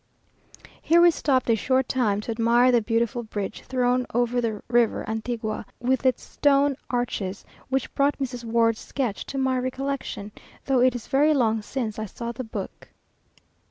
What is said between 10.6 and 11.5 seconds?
though it is very